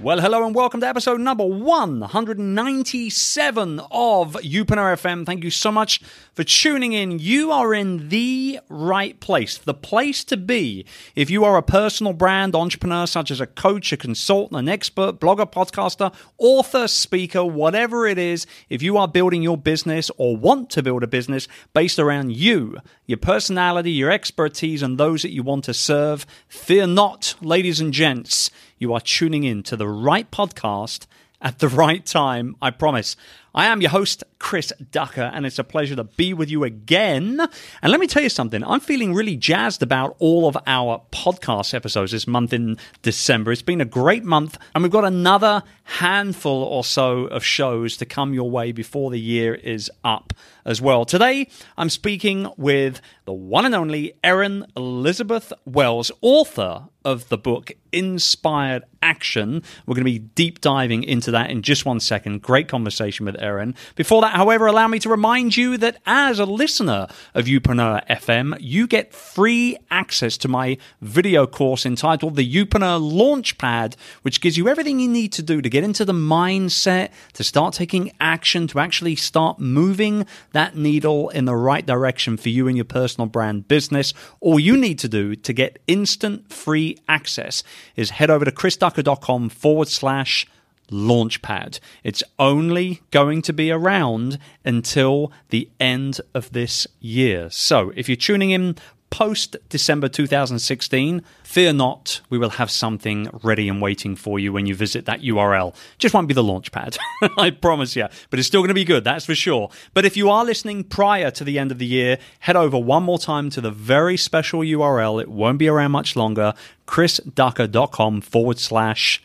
[0.00, 5.26] Well, hello and welcome to episode number 197 of Youpreneur FM.
[5.26, 6.00] Thank you so much
[6.34, 7.18] for tuning in.
[7.18, 10.86] You are in the right place, the place to be
[11.16, 15.18] if you are a personal brand entrepreneur, such as a coach, a consultant, an expert,
[15.18, 18.46] blogger, podcaster, author, speaker, whatever it is.
[18.68, 22.76] If you are building your business or want to build a business based around you,
[23.06, 27.92] your personality, your expertise, and those that you want to serve, fear not, ladies and
[27.92, 31.06] gents you are tuning in to the right podcast
[31.40, 33.16] at the right time, I promise.
[33.54, 37.40] I am your host, Chris Ducker, and it's a pleasure to be with you again.
[37.82, 41.72] And let me tell you something, I'm feeling really jazzed about all of our podcast
[41.72, 43.50] episodes this month in December.
[43.50, 48.04] It's been a great month, and we've got another handful or so of shows to
[48.04, 51.06] come your way before the year is up as well.
[51.06, 57.72] Today, I'm speaking with the one and only Erin Elizabeth Wells, author of the book
[57.90, 59.62] Inspired Action.
[59.86, 62.42] We're going to be deep diving into that in just one second.
[62.42, 63.74] Great conversation with Erin.
[63.94, 68.56] Before that, however, allow me to remind you that as a listener of Youpreneur FM,
[68.60, 74.68] you get free access to my video course entitled The Youpreneur Launchpad, which gives you
[74.68, 78.78] everything you need to do to get into the mindset, to start taking action, to
[78.78, 83.68] actually start moving that needle in the right direction for you and your personal brand
[83.68, 84.14] business.
[84.40, 87.62] All you need to do to get instant free access
[87.96, 90.46] is head over to chrisducker.com forward slash
[90.90, 91.80] Launchpad.
[92.04, 97.50] It's only going to be around until the end of this year.
[97.50, 98.76] So if you're tuning in
[99.10, 104.66] post December 2016, fear not, we will have something ready and waiting for you when
[104.66, 105.74] you visit that URL.
[105.98, 106.98] Just won't be the launchpad,
[107.38, 109.70] I promise you, but it's still going to be good, that's for sure.
[109.94, 113.02] But if you are listening prior to the end of the year, head over one
[113.02, 115.20] more time to the very special URL.
[115.20, 116.54] It won't be around much longer
[116.86, 119.22] chrisducker.com forward slash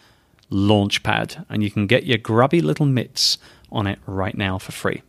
[0.53, 3.37] launchpad, and you can get your grubby little mitts
[3.71, 5.01] on it right now for free.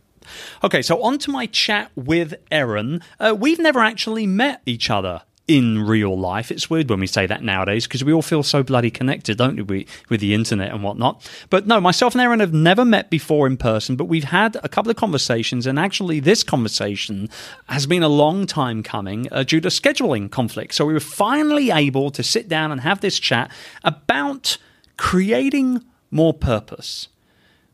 [0.63, 3.01] Okay, so on to my chat with Erin.
[3.19, 6.51] Uh, we've never actually met each other in real life.
[6.51, 9.67] It's weird when we say that nowadays because we all feel so bloody connected, don't
[9.67, 11.29] we, with the internet and whatnot.
[11.49, 14.69] But no, myself and Erin have never met before in person, but we've had a
[14.69, 17.29] couple of conversations, and actually, this conversation
[17.69, 20.75] has been a long time coming uh, due to scheduling conflicts.
[20.77, 23.51] So we were finally able to sit down and have this chat
[23.83, 24.57] about
[24.97, 27.07] creating more purpose,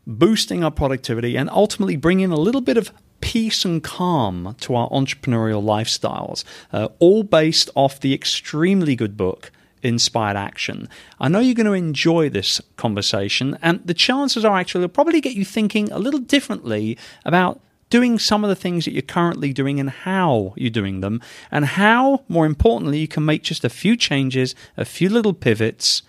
[0.06, 4.88] boosting our productivity, and ultimately bringing a little bit of peace and calm to our
[4.90, 9.50] entrepreneurial lifestyles, uh, all based off the extremely good book.
[9.84, 10.88] Inspired Action.
[11.18, 15.20] I know you're going to enjoy this conversation, and the chances are actually it'll probably
[15.20, 19.52] get you thinking a little differently about doing some of the things that you're currently
[19.52, 23.68] doing and how you're doing them, and how, more importantly, you can make just a
[23.68, 26.02] few changes, a few little pivots,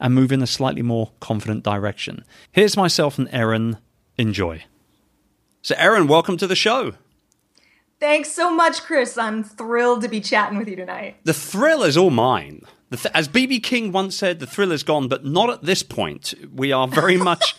[0.00, 2.24] and move in a slightly more confident direction.
[2.50, 3.78] Here's myself and Erin.
[4.18, 4.64] Enjoy.
[5.62, 6.94] So, Erin, welcome to the show.
[8.00, 9.18] Thanks so much, Chris.
[9.18, 11.16] I'm thrilled to be chatting with you tonight.
[11.24, 12.62] The thrill is all mine.
[12.90, 16.32] Th- as BB King once said, the thrill is gone, but not at this point.
[16.52, 17.54] We are very much.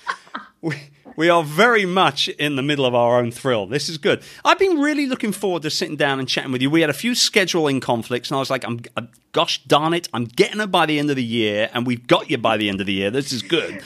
[0.62, 0.76] we,
[1.16, 3.66] we are very much in the middle of our own thrill.
[3.68, 4.24] This is good.
[4.44, 6.70] I've been really looking forward to sitting down and chatting with you.
[6.70, 10.08] We had a few scheduling conflicts, and I was like, I'm, I'm gosh darn it,
[10.14, 12.70] I'm getting it by the end of the year, and we've got you by the
[12.70, 13.12] end of the year.
[13.12, 13.84] This is good.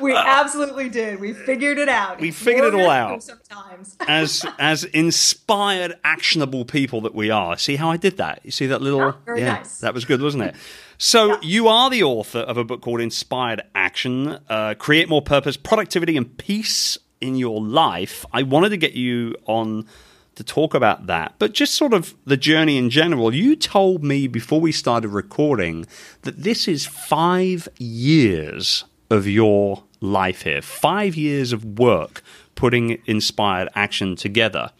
[0.00, 1.20] We uh, absolutely did.
[1.20, 2.20] We figured it out.
[2.20, 3.22] We figured More it all out.
[3.22, 7.56] Sometimes, as as inspired, actionable people that we are.
[7.56, 8.40] See how I did that?
[8.44, 9.00] You see that little?
[9.00, 9.78] Yeah, very yeah, nice.
[9.80, 10.56] That was good, wasn't it?
[10.98, 11.38] So yeah.
[11.42, 16.16] you are the author of a book called Inspired Action: uh, Create More Purpose, Productivity,
[16.16, 18.24] and Peace in Your Life.
[18.32, 19.86] I wanted to get you on
[20.34, 23.34] to talk about that, but just sort of the journey in general.
[23.34, 25.84] You told me before we started recording
[26.22, 30.62] that this is five years of your life here.
[30.62, 32.22] Five years of work
[32.54, 34.70] putting inspired action together.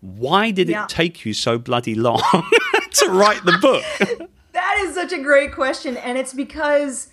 [0.00, 0.84] Why did yeah.
[0.84, 2.22] it take you so bloody long
[2.92, 4.28] to write the book?
[4.52, 5.96] that is such a great question.
[5.96, 7.08] And it's because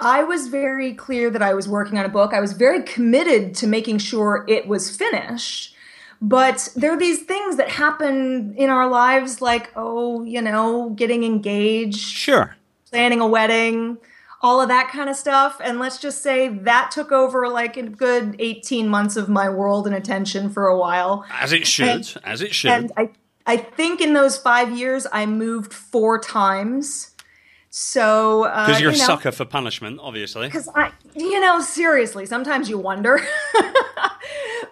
[0.00, 2.32] I was very clear that I was working on a book.
[2.32, 5.74] I was very committed to making sure it was finished.
[6.20, 11.22] But there are these things that happen in our lives, like, oh, you know, getting
[11.22, 11.98] engaged.
[11.98, 12.56] Sure.
[12.90, 13.98] Planning a wedding
[14.40, 15.60] all of that kind of stuff.
[15.62, 19.86] And let's just say that took over like a good 18 months of my world
[19.86, 21.24] and attention for a while.
[21.32, 22.70] As it should, and, as it should.
[22.70, 23.10] And I,
[23.46, 27.14] I think in those five years, I moved four times.
[27.70, 30.46] So because uh, you're you know, a sucker for punishment, obviously.
[30.46, 33.20] Because I, you know, seriously, sometimes you wonder.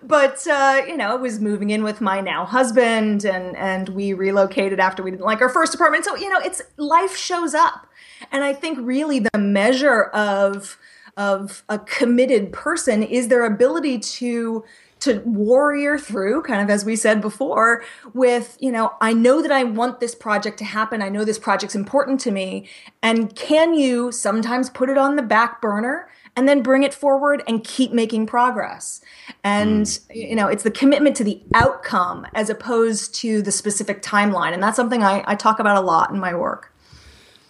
[0.07, 4.13] but uh, you know, I was moving in with my now husband, and and we
[4.13, 6.05] relocated after we didn't like our first apartment.
[6.05, 7.87] So you know, it's life shows up,
[8.33, 10.79] and I think really the measure of
[11.17, 14.65] of a committed person is their ability to
[14.99, 19.53] to warrior through kind of as we said before with you know i know that
[19.53, 21.03] i want this project to happen.
[21.03, 22.69] I know this project's important to me.
[23.03, 27.43] And can you sometimes put it on the back burner and then bring it forward
[27.49, 29.01] and keep making progress.
[29.43, 30.15] And mm.
[30.15, 34.53] you know it's the commitment to the outcome as opposed to the specific timeline.
[34.53, 36.73] And that's something i, I talk about a lot in my work.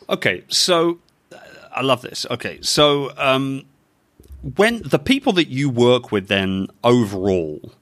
[0.09, 0.99] Okay so
[1.73, 2.25] i love this.
[2.31, 3.65] Okay so um
[4.55, 7.73] when the people that you work with, then overall,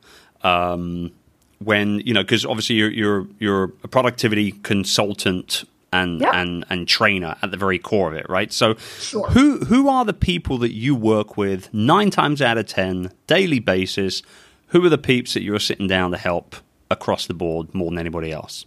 [0.43, 1.13] um,
[1.59, 5.65] when you know, because obviously you're you're you're a productivity consultant
[5.95, 6.35] and yep.
[6.35, 8.53] and and trainer at the very core of it, right?
[8.53, 9.29] So, sure.
[9.31, 13.61] who who are the people that you work with nine times out of ten, daily
[13.61, 14.23] basis?
[14.69, 16.57] Who are the peeps that you're sitting down to help
[16.91, 18.67] across the board more than anybody else?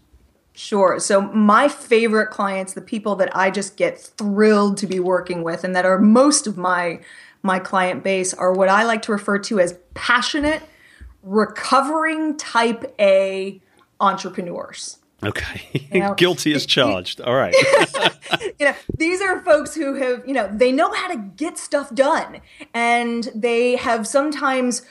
[0.53, 0.99] Sure.
[0.99, 5.65] So my favorite clients, the people that I just get thrilled to be working with,
[5.65, 7.01] and that are most of my
[7.43, 10.63] my client base are what I like to refer to as passionate,
[11.23, 13.61] recovering type A
[13.99, 14.99] entrepreneurs.
[15.23, 15.87] Okay.
[15.91, 17.21] You know, Guilty as charged.
[17.21, 17.55] All right.
[18.59, 21.93] you know, these are folks who have, you know, they know how to get stuff
[21.93, 22.41] done
[22.73, 24.83] and they have sometimes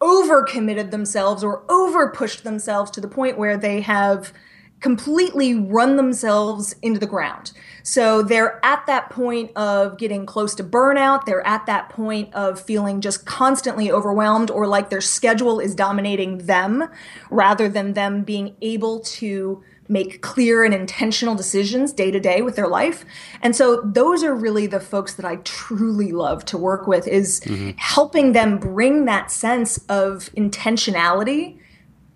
[0.00, 4.32] overcommitted themselves or over pushed themselves to the point where they have
[4.80, 7.52] completely run themselves into the ground.
[7.82, 11.24] So they're at that point of getting close to burnout.
[11.24, 16.38] They're at that point of feeling just constantly overwhelmed or like their schedule is dominating
[16.38, 16.86] them
[17.30, 22.56] rather than them being able to make clear and intentional decisions day to day with
[22.56, 23.04] their life.
[23.42, 27.40] And so those are really the folks that I truly love to work with is
[27.40, 27.70] mm-hmm.
[27.76, 31.58] helping them bring that sense of intentionality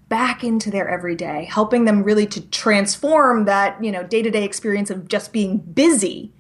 [0.09, 5.07] back into their everyday, helping them really to transform that, you know, day-to-day experience of
[5.07, 6.33] just being busy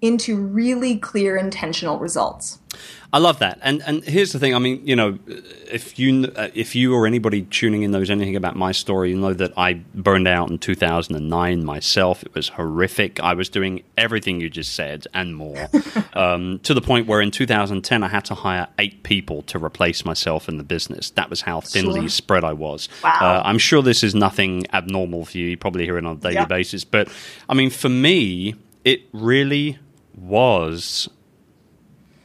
[0.00, 2.58] into really clear intentional results.
[3.10, 3.58] I love that.
[3.62, 4.54] And and here's the thing.
[4.54, 8.36] I mean, you know, if you uh, if you or anybody tuning in knows anything
[8.36, 12.22] about my story, you know that I burned out in 2009 myself.
[12.22, 13.18] It was horrific.
[13.20, 15.70] I was doing everything you just said and more,
[16.12, 20.04] um, to the point where in 2010 I had to hire eight people to replace
[20.04, 21.08] myself in the business.
[21.10, 22.08] That was how thinly sure.
[22.10, 22.90] spread I was.
[23.02, 23.18] Wow.
[23.20, 25.46] Uh, I'm sure this is nothing abnormal for you.
[25.46, 26.48] You probably hear it on a daily yep.
[26.48, 27.08] basis, but
[27.48, 29.78] I mean, for me, it really
[30.14, 31.08] was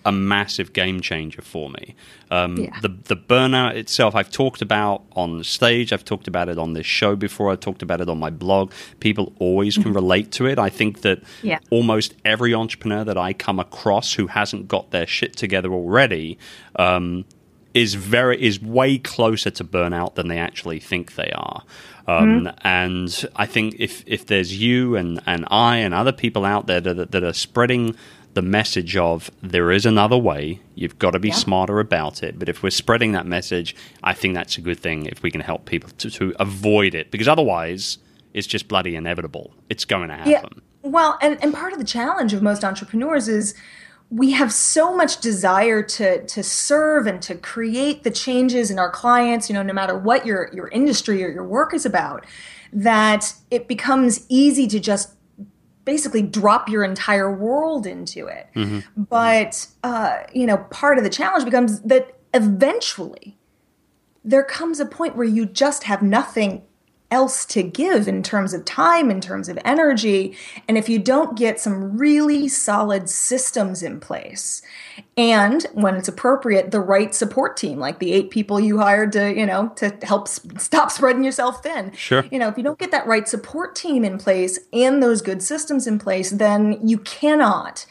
[0.06, 1.96] a massive game changer for me.
[2.30, 2.80] Um, yeah.
[2.82, 5.94] The the burnout itself, I've talked about on stage.
[5.94, 7.52] I've talked about it on this show before.
[7.52, 8.72] I've talked about it on my blog.
[9.00, 9.94] People always can mm-hmm.
[9.94, 10.60] relate to it.
[10.60, 11.60] I think that yeah.
[11.70, 16.38] almost every entrepreneur that I come across who hasn't got their shit together already.
[16.76, 17.26] Um,
[17.74, 21.64] is very is way closer to burnout than they actually think they are.
[22.08, 22.68] Um, mm-hmm.
[22.68, 26.82] And I think if if there's you and, and I and other people out there
[26.82, 27.96] that, that are spreading
[28.34, 30.60] the message of there is another way.
[30.76, 31.36] You've got to be yeah.
[31.36, 32.40] smarter about it.
[32.40, 35.42] But if we're spreading that message, I think that's a good thing if we can
[35.42, 38.00] help people to, to avoid it because otherwise
[38.34, 39.54] it's just bloody inevitable.
[39.70, 40.32] It's going to happen.
[40.32, 40.44] Yeah.
[40.82, 43.56] Well, and, and part of the challenge of most entrepreneurs is
[44.10, 48.92] we have so much desire to to serve and to create the changes in our
[48.92, 52.26] clients, you know, no matter what your your industry or your work is about,
[52.72, 55.16] that it becomes easy to just
[55.86, 58.48] basically drop your entire world into it.
[58.56, 59.04] Mm-hmm.
[59.04, 63.38] But uh, you know, part of the challenge becomes that eventually
[64.24, 66.64] there comes a point where you just have nothing
[67.14, 70.36] else to give in terms of time, in terms of energy.
[70.68, 74.64] And if you don't get some really solid systems in place,
[75.16, 79.32] and when it's appropriate, the right support team, like the eight people you hired to,
[79.32, 81.94] you know, to help stop spreading yourself thin.
[81.96, 82.26] Sure.
[82.32, 85.44] You know, if you don't get that right support team in place and those good
[85.44, 87.86] systems in place, then you cannot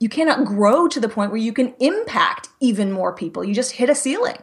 [0.00, 3.44] you cannot grow to the point where you can impact even more people.
[3.44, 4.36] You just hit a ceiling.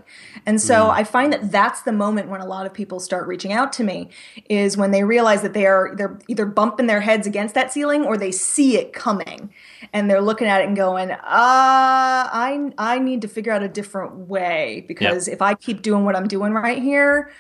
[0.46, 0.90] And so mm.
[0.92, 3.84] I find that that's the moment when a lot of people start reaching out to
[3.84, 4.10] me
[4.50, 8.06] is when they realize that they are they're either bumping their heads against that ceiling
[8.06, 9.54] or they see it coming
[9.94, 13.70] and they're looking at it and going, "Uh, I I need to figure out a
[13.70, 15.36] different way because yep.
[15.36, 17.32] if I keep doing what I'm doing right here,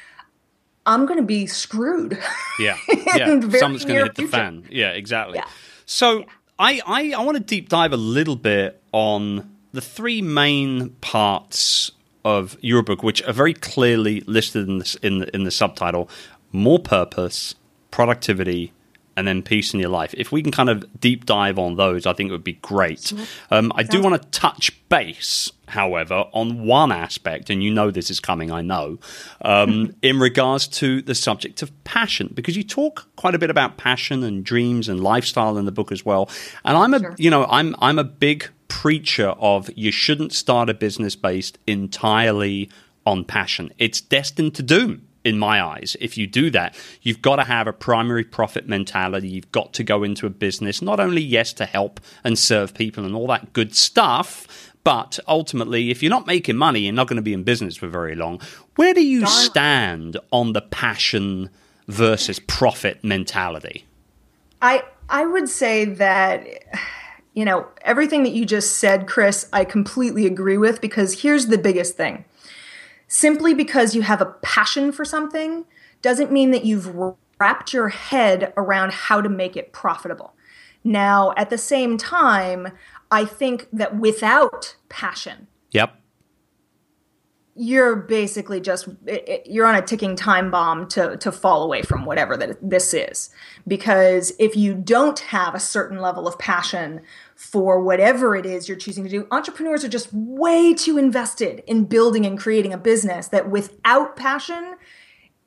[0.85, 2.19] I'm going to be screwed."
[2.59, 2.77] Yeah.
[3.15, 3.25] Yeah.
[3.27, 4.65] Something's going to hit the fan.
[4.69, 5.37] Yeah, exactly.
[5.37, 5.45] Yeah.
[5.85, 6.25] So yeah
[6.61, 11.91] I, I, I want to deep dive a little bit on the three main parts
[12.23, 16.07] of your book, which are very clearly listed in, in, the, in the subtitle.
[16.51, 17.55] More purpose,
[17.89, 18.73] productivity,
[19.15, 20.13] and then peace in your life.
[20.17, 23.13] If we can kind of deep dive on those, I think it would be great.
[23.49, 28.09] Um, I do want to touch base, however, on one aspect, and you know this
[28.09, 28.99] is coming, I know,
[29.41, 33.77] um, in regards to the subject of passion, because you talk quite a bit about
[33.77, 36.29] passion and dreams and lifestyle in the book as well.
[36.63, 37.15] And I'm a, sure.
[37.17, 42.69] you know, I'm I'm a big preacher of you shouldn't start a business based entirely
[43.05, 43.73] on passion.
[43.77, 45.95] It's destined to doom in my eyes.
[45.99, 49.29] If you do that, you've got to have a primary profit mentality.
[49.29, 53.05] You've got to go into a business, not only, yes, to help and serve people
[53.05, 57.17] and all that good stuff, but ultimately, if you're not making money, you're not going
[57.17, 58.41] to be in business for very long.
[58.75, 61.49] Where do you stand on the passion
[61.87, 63.85] versus profit mentality?
[64.61, 66.47] I I would say that
[67.33, 71.57] you know, everything that you just said, Chris, I completely agree with because here's the
[71.57, 72.25] biggest thing
[73.11, 75.65] simply because you have a passion for something
[76.01, 76.95] doesn't mean that you've
[77.39, 80.33] wrapped your head around how to make it profitable.
[80.85, 82.69] Now, at the same time,
[83.11, 85.93] I think that without passion, yep,
[87.53, 88.87] you're basically just
[89.45, 93.29] you're on a ticking time bomb to to fall away from whatever that this is.
[93.67, 97.01] Because if you don't have a certain level of passion
[97.41, 99.27] for whatever it is you're choosing to do.
[99.31, 104.75] Entrepreneurs are just way too invested in building and creating a business that without passion,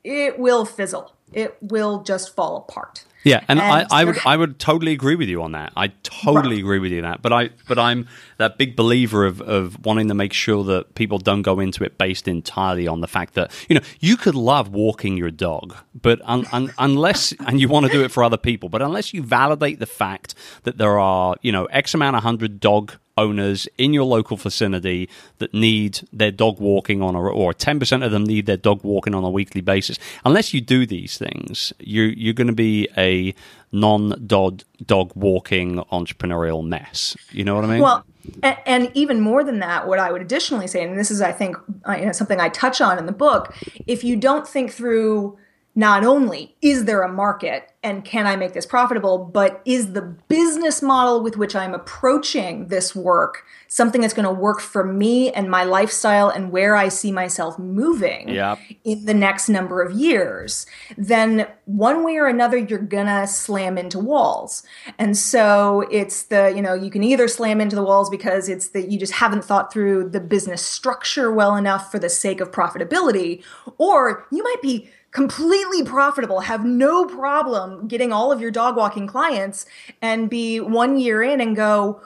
[0.03, 1.15] it will fizzle.
[1.31, 3.05] It will just fall apart.
[3.25, 5.73] Yeah, and, and I, I would I would totally agree with you on that.
[5.75, 6.59] I totally right.
[6.59, 7.23] agree with you on that.
[7.23, 11.17] But I but I'm that big believer of of wanting to make sure that people
[11.17, 14.69] don't go into it based entirely on the fact that you know you could love
[14.69, 18.37] walking your dog, but un, un, unless and you want to do it for other
[18.37, 22.21] people, but unless you validate the fact that there are you know x amount of
[22.21, 27.53] hundred dog owners in your local vicinity that need their dog walking on a, or
[27.53, 29.97] 10% of them need their dog walking on a weekly basis.
[30.25, 33.33] Unless you do these things, you, you're going to be a
[33.71, 37.15] non dog dog walking entrepreneurial mess.
[37.31, 37.81] You know what I mean?
[37.81, 38.05] Well,
[38.41, 41.31] and, and, even more than that, what I would additionally say, and this is, I
[41.31, 41.57] think,
[41.87, 43.55] uh, you know, something I touch on in the book,
[43.85, 45.37] if you don't think through
[45.75, 50.01] not only is there a market and can I make this profitable, but is the
[50.01, 55.31] business model with which I'm approaching this work something that's going to work for me
[55.31, 58.57] and my lifestyle and where I see myself moving yep.
[58.85, 60.65] in the next number of years,
[60.97, 64.63] then one way or another, you're going to slam into walls.
[64.97, 68.69] And so it's the, you know, you can either slam into the walls because it's
[68.69, 72.51] that you just haven't thought through the business structure well enough for the sake of
[72.51, 73.43] profitability,
[73.77, 79.07] or you might be completely profitable, have no problem getting all of your dog walking
[79.07, 79.65] clients,
[80.01, 82.01] and be one year in and go,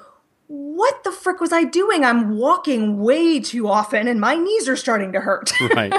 [0.45, 2.05] what the frick was I doing?
[2.05, 5.51] I'm walking way too often and my knees are starting to hurt.
[5.75, 5.93] Right.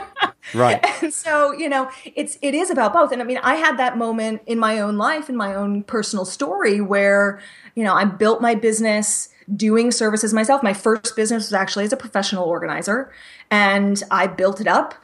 [0.55, 0.85] Right.
[1.03, 3.13] and so, you know, it's it is about both.
[3.13, 6.25] And I mean, I had that moment in my own life, in my own personal
[6.25, 7.41] story where,
[7.77, 10.63] you know, I built my business doing services myself.
[10.63, 13.13] My first business was actually as a professional organizer
[13.51, 14.95] and I built it up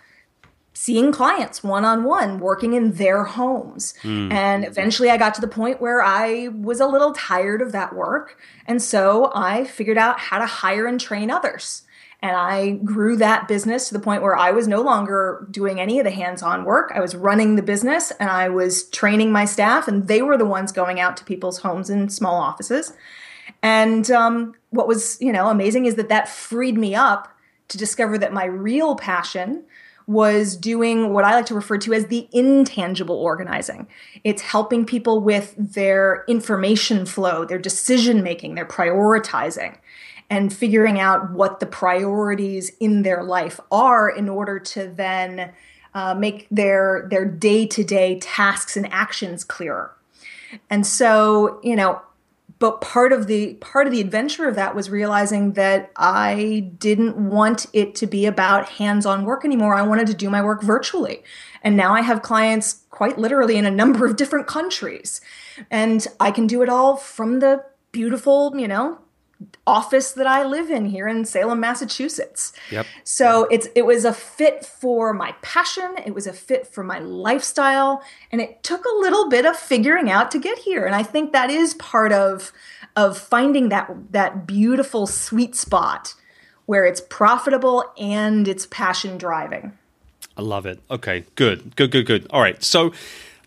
[0.76, 3.94] seeing clients one on one, working in their homes.
[4.02, 4.30] Mm.
[4.30, 7.94] And eventually I got to the point where I was a little tired of that
[7.94, 8.38] work.
[8.66, 11.82] And so I figured out how to hire and train others.
[12.20, 15.98] And I grew that business to the point where I was no longer doing any
[15.98, 16.92] of the hands on work.
[16.94, 20.44] I was running the business and I was training my staff, and they were the
[20.44, 22.92] ones going out to people's homes and small offices.
[23.62, 27.28] And um, what was, you know, amazing is that that freed me up
[27.68, 29.64] to discover that my real passion
[30.06, 33.88] was doing what I like to refer to as the intangible organizing.
[34.22, 39.78] It's helping people with their information flow, their decision making, their prioritizing,
[40.30, 45.52] and figuring out what the priorities in their life are in order to then
[45.94, 49.96] uh, make their their day to day tasks and actions clearer.
[50.70, 52.00] And so, you know,
[52.58, 57.16] but part of the part of the adventure of that was realizing that I didn't
[57.16, 59.74] want it to be about hands-on work anymore.
[59.74, 61.22] I wanted to do my work virtually.
[61.62, 65.20] And now I have clients quite literally in a number of different countries.
[65.70, 68.98] And I can do it all from the beautiful, you know,
[69.66, 72.52] office that I live in here in Salem, Massachusetts.
[72.70, 72.86] Yep.
[73.04, 76.98] So it's it was a fit for my passion, it was a fit for my
[76.98, 78.02] lifestyle,
[78.32, 80.86] and it took a little bit of figuring out to get here.
[80.86, 82.52] And I think that is part of
[82.94, 86.14] of finding that that beautiful sweet spot
[86.66, 89.72] where it's profitable and it's passion driving.
[90.36, 90.80] I love it.
[90.90, 91.74] Okay, good.
[91.76, 92.26] Good, good, good.
[92.30, 92.62] All right.
[92.62, 92.92] So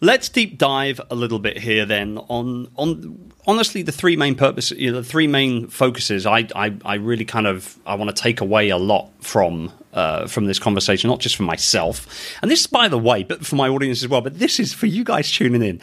[0.01, 4.77] let's deep dive a little bit here then on on honestly the three main purposes,
[4.77, 6.25] you know, the three main focuses.
[6.25, 10.27] I, I I really kind of I want to take away a lot from uh,
[10.27, 12.07] from this conversation, not just for myself,
[12.41, 14.21] and this, by the way, but for my audience as well.
[14.21, 15.81] But this is for you guys tuning in.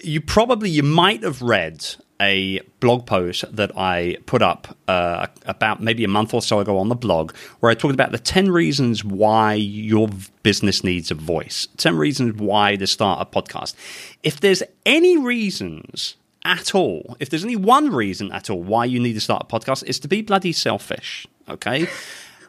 [0.00, 5.82] You probably you might have read a blog post that I put up uh, about
[5.82, 8.50] maybe a month or so ago on the blog, where I talked about the 10
[8.50, 10.08] reasons why your
[10.42, 13.74] business needs a voice, 10 reasons why to start a podcast.
[14.22, 19.00] If there's any reasons at all, if there's only one reason at all why you
[19.00, 21.88] need to start a podcast, it's to be bloody selfish, okay?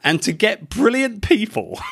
[0.06, 1.80] and to get brilliant people.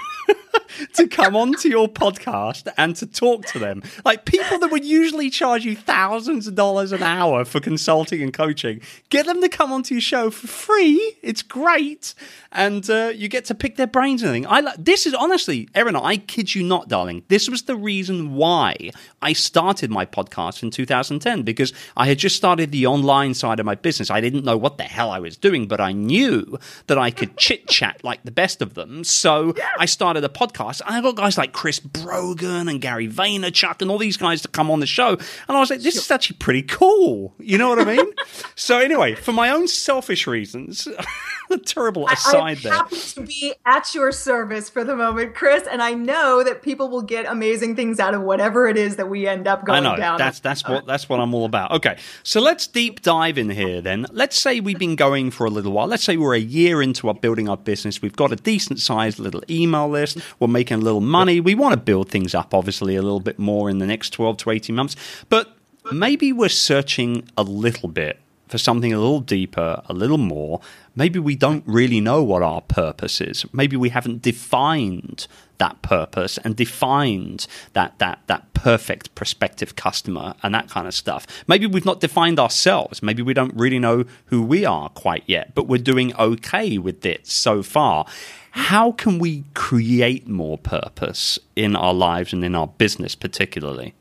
[0.94, 3.84] to come onto your podcast and to talk to them.
[4.06, 8.34] Like people that would usually charge you thousands of dollars an hour for consulting and
[8.34, 11.18] coaching, get them to come onto your show for free.
[11.22, 12.14] It's great.
[12.52, 14.48] And uh, you get to pick their brains and everything.
[14.48, 17.24] I like this is honestly, Erin, I kid you not, darling.
[17.28, 18.92] This was the reason why
[19.22, 23.66] I started my podcast in 2010 because I had just started the online side of
[23.66, 24.10] my business.
[24.10, 26.58] I didn't know what the hell I was doing, but I knew
[26.88, 29.04] that I could chit chat like the best of them.
[29.04, 30.43] So I started a podcast.
[30.86, 34.48] And I got guys like Chris Brogan and Gary Vaynerchuk and all these guys to
[34.48, 35.10] come on the show.
[35.10, 37.34] And I was like, this is actually pretty cool.
[37.40, 38.14] You know what I mean?
[38.56, 40.88] so anyway, for my own selfish reasons,
[41.66, 42.74] terrible aside I'm there.
[42.74, 46.90] happy to be at your service for the moment, Chris, and I know that people
[46.90, 49.92] will get amazing things out of whatever it is that we end up going I
[49.92, 50.18] know down.
[50.18, 51.72] that's that's what that's what I'm all about.
[51.72, 53.82] Okay, so let's deep dive in here.
[53.82, 55.88] Then let's say we've been going for a little while.
[55.88, 58.02] Let's say we're a year into our building our business.
[58.02, 60.18] We've got a decent sized little email list.
[60.40, 61.40] We're making a little money.
[61.40, 64.38] We want to build things up, obviously, a little bit more in the next 12
[64.38, 64.96] to 18 months.
[65.30, 65.56] But
[65.92, 68.20] maybe we're searching a little bit
[68.54, 70.62] for something a little deeper, a little more.
[70.96, 73.48] Maybe we don't really know what our purpose is.
[73.52, 75.26] Maybe we haven't defined
[75.58, 81.26] that purpose and defined that that that perfect prospective customer and that kind of stuff.
[81.48, 83.02] Maybe we've not defined ourselves.
[83.02, 87.04] Maybe we don't really know who we are quite yet, but we're doing okay with
[87.08, 88.06] it so far.
[88.52, 93.96] How can we create more purpose in our lives and in our business particularly?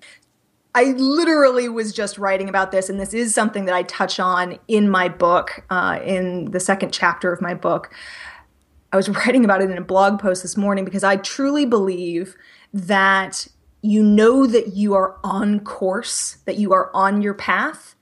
[0.74, 4.58] I literally was just writing about this, and this is something that I touch on
[4.68, 7.94] in my book, uh, in the second chapter of my book.
[8.92, 12.36] I was writing about it in a blog post this morning because I truly believe
[12.72, 13.48] that
[13.82, 17.94] you know that you are on course, that you are on your path,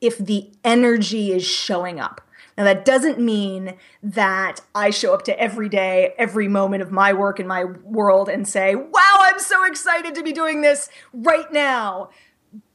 [0.00, 2.20] if the energy is showing up.
[2.58, 7.12] Now, that doesn't mean that I show up to every day, every moment of my
[7.12, 11.50] work in my world and say, wow, I'm so excited to be doing this right
[11.52, 12.10] now.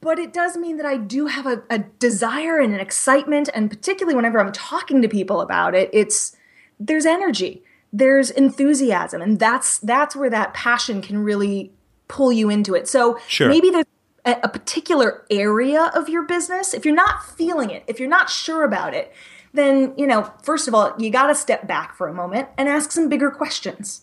[0.00, 3.68] But it does mean that I do have a, a desire and an excitement, and
[3.68, 6.34] particularly whenever I'm talking to people about it, it's
[6.80, 11.72] there's energy, there's enthusiasm, and that's that's where that passion can really
[12.08, 12.88] pull you into it.
[12.88, 13.48] So Sure.
[13.48, 13.84] maybe there's
[14.24, 16.72] a, a particular area of your business.
[16.72, 19.12] If you're not feeling it, if you're not sure about it,
[19.54, 22.68] then you know, first of all, you got to step back for a moment and
[22.68, 24.02] ask some bigger questions.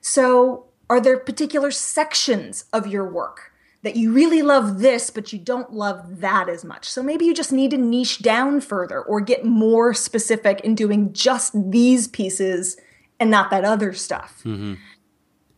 [0.00, 5.38] So, are there particular sections of your work that you really love this, but you
[5.38, 6.88] don't love that as much?
[6.88, 11.12] So, maybe you just need to niche down further or get more specific in doing
[11.12, 12.76] just these pieces
[13.20, 14.40] and not that other stuff.
[14.44, 14.74] Mm-hmm.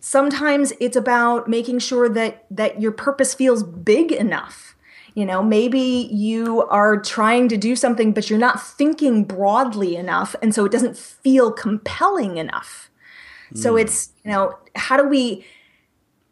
[0.01, 4.75] Sometimes it's about making sure that that your purpose feels big enough.
[5.14, 10.37] You know, maybe you are trying to do something, but you're not thinking broadly enough,
[10.42, 12.90] and so it doesn't feel compelling enough.
[13.53, 15.44] So it's, you know, how do we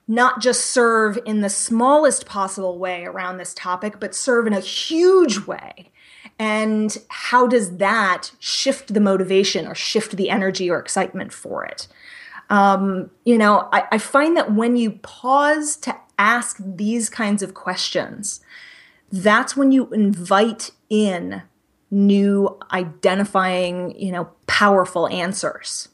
[0.06, 4.60] not just serve in the smallest possible way around this topic, but serve in a
[4.60, 5.90] huge way?
[6.38, 11.88] And how does that shift the motivation or shift the energy or excitement for it?
[12.50, 17.54] Um, you know, I, I find that when you pause to ask these kinds of
[17.54, 18.40] questions,
[19.10, 21.42] that's when you invite in
[21.90, 25.88] new identifying, you know, powerful answers.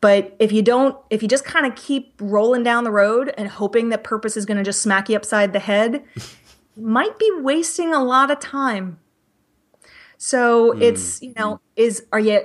[0.00, 3.48] But if you don't, if you just kind of keep rolling down the road and
[3.48, 6.04] hoping that purpose is going to just smack you upside the head,
[6.76, 8.98] might be wasting a lot of time.
[10.18, 11.24] So it's, hmm.
[11.26, 12.42] you know, is are you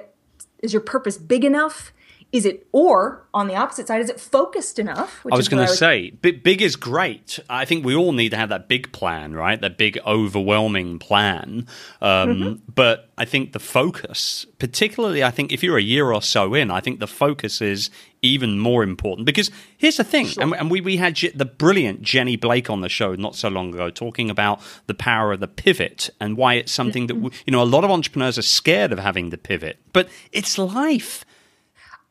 [0.59, 1.91] is your purpose big enough?
[2.31, 5.23] Is it or on the opposite side, is it focused enough?
[5.23, 7.39] Which I was going to say, big, big is great.
[7.49, 9.59] I think we all need to have that big plan, right?
[9.59, 11.67] That big, overwhelming plan.
[12.01, 12.71] Um, Mm-hmm.
[12.73, 16.69] But I think the focus, particularly, I think if you're a year or so in,
[16.69, 17.89] I think the focus is
[18.21, 22.01] even more important because here's the thing, and, and we we had Je- the brilliant
[22.01, 25.47] Jenny Blake on the show not so long ago talking about the power of the
[25.47, 28.91] pivot and why it's something that we, you know a lot of entrepreneurs are scared
[28.91, 31.25] of having the pivot, but it's life.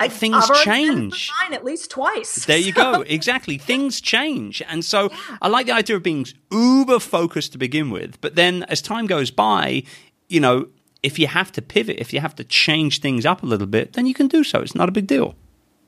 [0.01, 1.31] I, things change.
[1.51, 2.45] At least twice.
[2.47, 3.03] There you go.
[3.09, 3.59] Exactly.
[3.59, 4.63] Things change.
[4.69, 5.11] And so
[5.43, 8.21] I like the idea of being uber focused to begin with.
[8.21, 9.83] But then as time goes by,
[10.29, 10.69] you know,
[11.03, 13.95] if you have to pivot, if you have to change things up a little bit,
[13.95, 14.61] then you can do so.
[14.61, 15.35] It's not a big deal.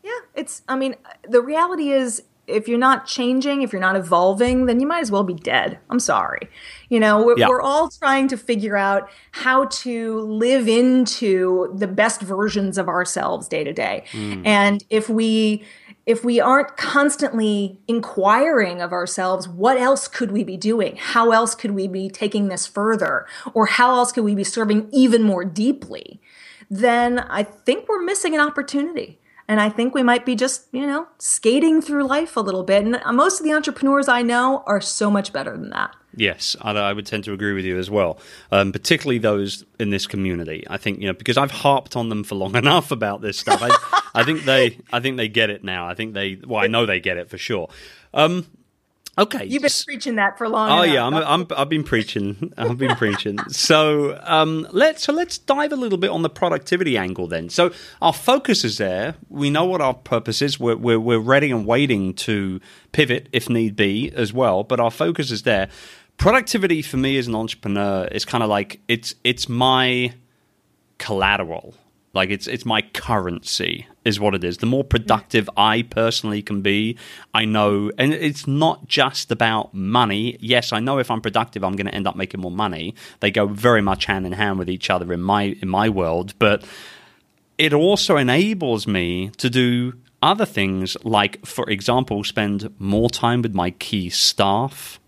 [0.02, 0.62] Yeah, it's.
[0.68, 0.96] I mean,
[1.28, 5.10] the reality is, if you're not changing, if you're not evolving, then you might as
[5.10, 5.78] well be dead.
[5.88, 6.48] I'm sorry.
[6.88, 7.48] You know, we're, Yeah.
[7.48, 13.48] we're all trying to figure out how to live into the best versions of ourselves
[13.48, 14.04] day to day.
[14.12, 14.42] Hmm.
[14.44, 15.64] And if we
[16.06, 20.96] if we aren't constantly inquiring of ourselves, what else could we be doing?
[20.96, 23.26] How else could we be taking this further?
[23.54, 26.20] Or how else could we be serving even more deeply?
[26.68, 29.19] Then I think we're missing an opportunity.
[29.50, 32.84] And I think we might be just, you know, skating through life a little bit.
[32.84, 35.96] And most of the entrepreneurs I know are so much better than that.
[36.14, 38.20] Yes, I, would tend to agree with you as well,
[38.52, 40.64] um, particularly those in this community.
[40.70, 43.60] I think you know because I've harped on them for long enough about this stuff.
[43.60, 45.88] I, I think they, I think they get it now.
[45.88, 47.70] I think they, well, I know they get it for sure.
[48.14, 48.46] Um,
[49.20, 50.78] okay, You've been preaching that for long time.
[50.78, 50.94] Oh enough.
[50.94, 52.52] yeah, I'm, I'm, I've been preaching.
[52.58, 53.38] I've been preaching.
[53.50, 57.48] So um, let's so let's dive a little bit on the productivity angle then.
[57.48, 59.14] So our focus is there.
[59.28, 60.58] We know what our purpose is.
[60.58, 62.60] We're, we're we're ready and waiting to
[62.92, 64.64] pivot if need be as well.
[64.64, 65.68] But our focus is there.
[66.16, 70.12] Productivity for me as an entrepreneur is kind of like it's it's my
[70.98, 71.74] collateral.
[72.12, 74.58] Like it's it's my currency is what it is.
[74.58, 76.96] The more productive I personally can be,
[77.32, 80.36] I know and it's not just about money.
[80.40, 82.94] Yes, I know if I'm productive I'm going to end up making more money.
[83.20, 86.34] They go very much hand in hand with each other in my in my world,
[86.38, 86.64] but
[87.58, 89.92] it also enables me to do
[90.22, 94.99] other things like for example spend more time with my key staff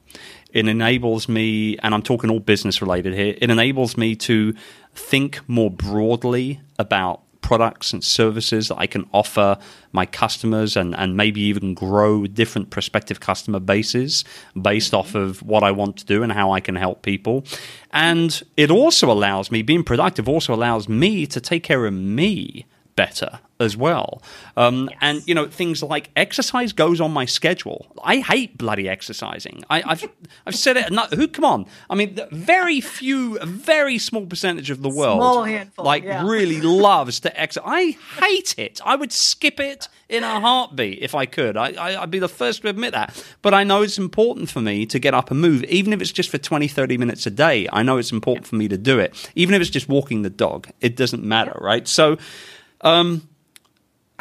[0.52, 4.54] it enables me and i'm talking all business related here it enables me to
[4.94, 9.58] think more broadly about products and services that i can offer
[9.92, 14.24] my customers and, and maybe even grow different prospective customer bases
[14.60, 17.44] based off of what i want to do and how i can help people.
[17.92, 22.66] And it also allows me being productive also allows me to take care of me
[22.96, 24.22] better as well.
[24.56, 27.86] Um, And you know things like exercise goes on my schedule.
[28.04, 29.64] I hate bloody exercising.
[29.70, 30.08] I, I've
[30.46, 30.92] I've said it.
[30.92, 31.28] Not, who?
[31.28, 31.66] Come on.
[31.88, 36.26] I mean, the very few, a very small percentage of the world, handful, like yeah.
[36.26, 37.64] really loves to exercise.
[37.66, 38.80] I hate it.
[38.84, 41.56] I would skip it in a heartbeat if I could.
[41.56, 43.24] I, I, I'd be the first to admit that.
[43.40, 46.12] But I know it's important for me to get up and move, even if it's
[46.12, 47.66] just for 20, 30 minutes a day.
[47.72, 50.30] I know it's important for me to do it, even if it's just walking the
[50.30, 50.68] dog.
[50.80, 51.88] It doesn't matter, right?
[51.88, 52.18] So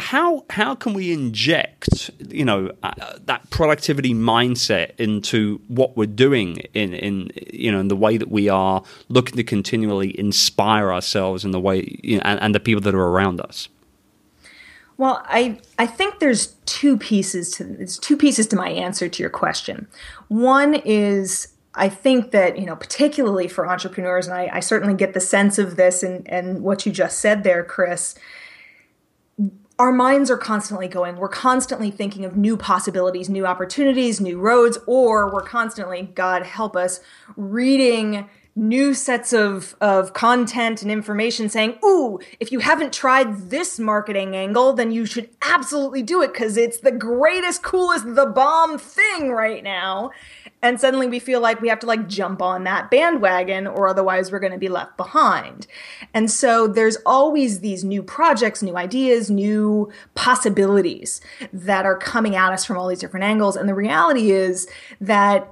[0.02, 2.92] how how can we inject you know uh,
[3.26, 8.30] that productivity mindset into what we're doing in in you know in the way that
[8.30, 12.60] we are looking to continually inspire ourselves in the way you know, and, and the
[12.60, 13.70] people that are around us
[14.98, 19.24] Well, I I think there's two pieces to there's two pieces to my answer to
[19.24, 19.88] your question.
[20.28, 25.14] One is I think that you know particularly for entrepreneurs, and I, I certainly get
[25.14, 28.16] the sense of this and and what you just said there, Chris.
[29.82, 31.16] Our minds are constantly going.
[31.16, 36.76] We're constantly thinking of new possibilities, new opportunities, new roads, or we're constantly, God help
[36.76, 37.00] us,
[37.36, 43.80] reading new sets of, of content and information saying, Ooh, if you haven't tried this
[43.80, 48.78] marketing angle, then you should absolutely do it because it's the greatest, coolest, the bomb
[48.78, 50.12] thing right now.
[50.62, 54.32] And suddenly we feel like we have to like jump on that bandwagon or otherwise
[54.32, 55.66] we're going to be left behind.
[56.14, 61.20] And so there's always these new projects, new ideas, new possibilities
[61.52, 63.56] that are coming at us from all these different angles.
[63.56, 64.68] And the reality is
[65.00, 65.52] that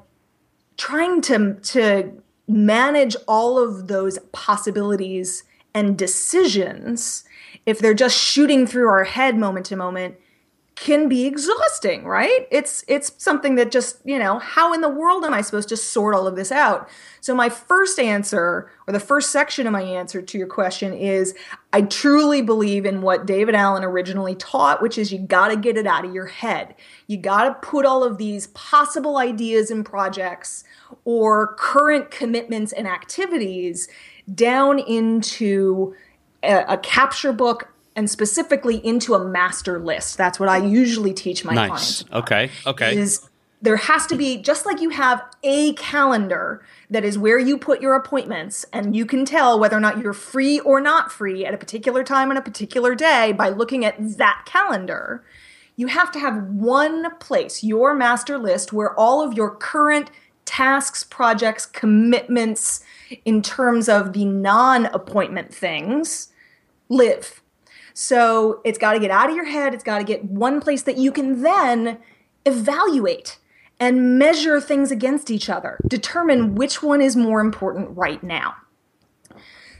[0.78, 5.43] trying to to manage all of those possibilities
[5.74, 7.24] and decisions
[7.65, 10.15] if they're just shooting through our head moment to moment
[10.80, 12.48] can be exhausting right?
[12.52, 15.78] It's it's something that just you know how in the world am i supposed to
[15.78, 16.89] sort all of this out?
[17.20, 21.36] So my first answer or the first section of my answer to your question is
[21.74, 25.78] i truly believe in what david allen originally taught which is you got to get
[25.78, 26.76] it out of your head.
[27.08, 30.63] You got to put all of these possible ideas and projects
[31.04, 33.89] or current commitments and activities
[34.34, 35.94] down into
[36.44, 37.68] a, capture book
[38.00, 40.18] and specifically into a master list.
[40.18, 42.06] That's what I usually teach my nice clients.
[42.14, 43.30] okay okay Is
[43.62, 47.82] there has to be just like you have a calendar that is where you put
[47.82, 51.54] your appointments and you can tell whether or not you're free or not free at
[51.54, 55.22] a particular time on a particular day by looking at that calendar.
[55.76, 60.10] You have to have one place, your master list, where all of your current
[60.46, 62.82] tasks, projects, commitments
[63.26, 66.30] in terms of the non appointment things
[66.88, 67.42] live.
[68.02, 69.74] So it's got to get out of your head.
[69.74, 71.98] It's got to get one place that you can then
[72.46, 73.40] evaluate
[73.78, 78.56] and measure things against each other, determine which one is more important right now.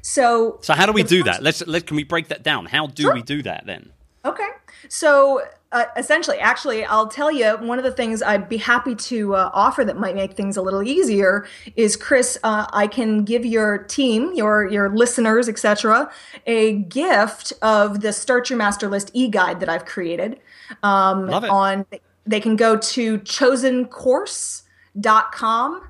[0.02, 1.42] So, so how do we do that?
[1.42, 2.66] Let's let can we break that down?
[2.66, 3.14] How do sure.
[3.14, 3.94] we do that then?
[4.26, 4.50] Okay,
[4.90, 9.36] so uh, essentially, actually, I'll tell you one of the things I'd be happy to
[9.36, 13.46] uh, offer that might make things a little easier is, Chris, uh, I can give
[13.46, 16.12] your team, your your listeners, etc.,
[16.48, 20.40] a gift of the Start Your Master List e-guide that I've created.
[20.82, 21.52] Um, Love it.
[21.52, 21.86] On
[22.26, 25.82] they can go to chosencourse.com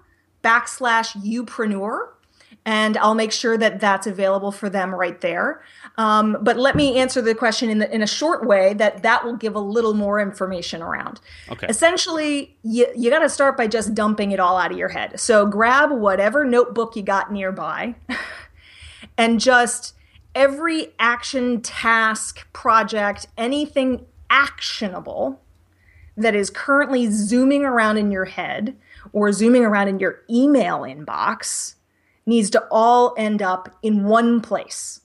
[0.42, 2.08] backslash youpreneur
[2.65, 5.62] and I'll make sure that that's available for them right there.
[5.99, 9.25] Um, but let me answer the question in, the, in a short way that that
[9.25, 11.19] will give a little more information around.
[11.51, 11.67] Okay.
[11.67, 15.19] Essentially, you, you got to start by just dumping it all out of your head.
[15.19, 17.95] So grab whatever notebook you got nearby
[19.17, 19.93] and just
[20.33, 25.41] every action, task, project, anything actionable
[26.15, 28.73] that is currently zooming around in your head
[29.12, 31.75] or zooming around in your email inbox
[32.25, 35.01] needs to all end up in one place.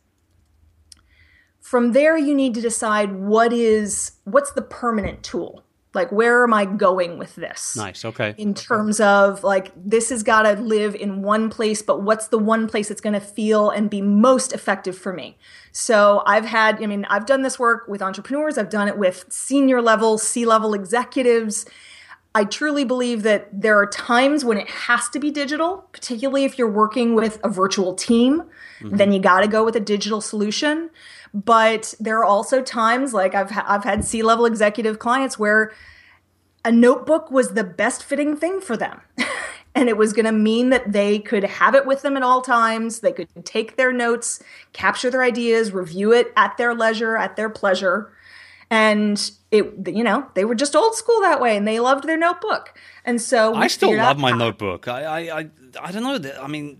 [1.74, 5.64] From there you need to decide what is what's the permanent tool?
[5.92, 7.74] Like where am I going with this?
[7.74, 8.32] Nice, okay.
[8.38, 12.38] In terms of like this has got to live in one place, but what's the
[12.38, 15.36] one place that's going to feel and be most effective for me?
[15.72, 19.24] So I've had, I mean, I've done this work with entrepreneurs, I've done it with
[19.28, 21.66] senior level, C level executives.
[22.36, 26.56] I truly believe that there are times when it has to be digital, particularly if
[26.56, 28.42] you're working with a virtual team,
[28.80, 28.96] mm-hmm.
[28.96, 30.90] then you got to go with a digital solution.
[31.34, 35.72] But there are also times like I've ha- I've had C level executive clients where
[36.64, 39.00] a notebook was the best fitting thing for them.
[39.74, 42.40] and it was going to mean that they could have it with them at all
[42.40, 43.00] times.
[43.00, 44.42] They could take their notes,
[44.72, 48.12] capture their ideas, review it at their leisure, at their pleasure.
[48.70, 49.18] And
[49.50, 52.78] it, you know, they were just old school that way, and they loved their notebook.
[53.04, 54.88] And so I still love my notebook.
[54.88, 56.32] I, I, I, I don't know.
[56.40, 56.78] I mean,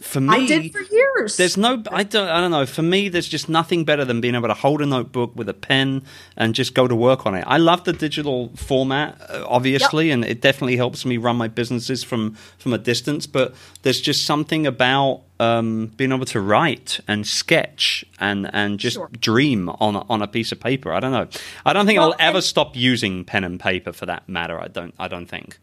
[0.00, 1.36] for me, I did for years.
[1.36, 2.66] There's no, I don't, I don't know.
[2.66, 5.54] For me, there's just nothing better than being able to hold a notebook with a
[5.54, 6.02] pen
[6.36, 7.44] and just go to work on it.
[7.46, 10.14] I love the digital format, uh, obviously, yep.
[10.14, 13.26] and it definitely helps me run my businesses from from a distance.
[13.26, 18.96] But there's just something about um, being able to write and sketch and and just
[18.96, 19.10] sure.
[19.18, 20.92] dream on a, on a piece of paper.
[20.92, 21.28] I don't know.
[21.66, 24.60] I don't think well, I'll ever stop using pen and paper for that matter.
[24.60, 24.94] I don't.
[24.98, 25.58] I don't think.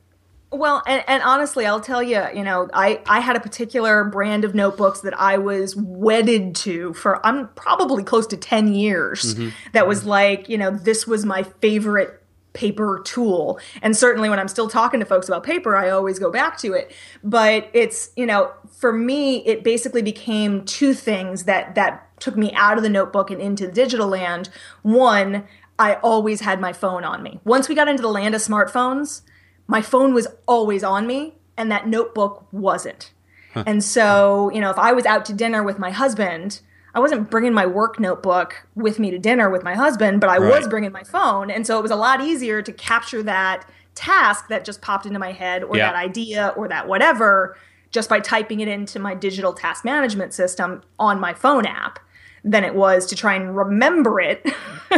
[0.51, 4.45] Well, and, and, honestly, I'll tell you, you know, I, I had a particular brand
[4.45, 9.35] of notebooks that I was wedded to for I'm probably close to 10 years.
[9.35, 9.49] Mm-hmm.
[9.73, 12.21] That was like, you know, this was my favorite
[12.53, 13.59] paper tool.
[13.81, 16.73] And certainly when I'm still talking to folks about paper, I always go back to
[16.73, 16.95] it.
[17.23, 22.53] But it's, you know, for me, it basically became two things that that took me
[22.53, 24.49] out of the notebook and into the digital land.
[24.81, 25.43] One,
[25.77, 27.41] I always had my phone on me.
[27.43, 29.21] Once we got into the land of smartphones,
[29.67, 33.11] my phone was always on me and that notebook wasn't.
[33.53, 33.63] Huh.
[33.65, 36.61] And so, you know, if I was out to dinner with my husband,
[36.93, 40.37] I wasn't bringing my work notebook with me to dinner with my husband, but I
[40.37, 40.51] right.
[40.51, 41.49] was bringing my phone.
[41.49, 45.19] And so it was a lot easier to capture that task that just popped into
[45.19, 45.91] my head or yeah.
[45.91, 47.57] that idea or that whatever
[47.91, 51.99] just by typing it into my digital task management system on my phone app
[52.43, 54.43] than it was to try and remember it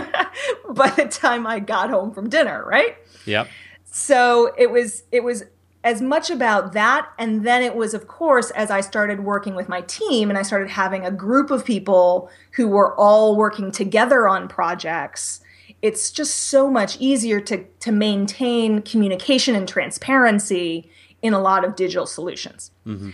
[0.69, 2.97] by the time I got home from dinner, right?
[3.25, 3.47] Yep.
[3.91, 5.43] So it was it was
[5.83, 9.69] as much about that and then it was of course as I started working with
[9.69, 14.27] my team and I started having a group of people who were all working together
[14.27, 15.39] on projects
[15.81, 20.89] it's just so much easier to to maintain communication and transparency
[21.21, 22.71] in a lot of digital solutions.
[22.85, 23.11] Mm-hmm.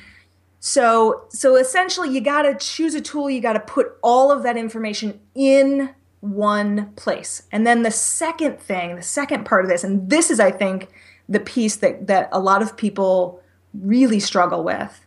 [0.60, 4.44] So so essentially you got to choose a tool you got to put all of
[4.44, 7.44] that information in one place.
[7.52, 10.88] And then the second thing, the second part of this, and this is, I think,
[11.28, 13.42] the piece that, that a lot of people
[13.74, 15.06] really struggle with,